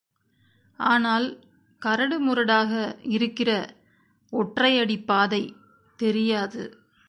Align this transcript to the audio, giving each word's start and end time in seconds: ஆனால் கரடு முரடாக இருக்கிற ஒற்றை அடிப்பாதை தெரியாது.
ஆனால் 0.79 1.27
கரடு 1.81 2.19
முரடாக 2.19 2.71
இருக்கிற 3.09 3.49
ஒற்றை 4.33 4.71
அடிப்பாதை 4.79 5.43
தெரியாது. 5.99 6.63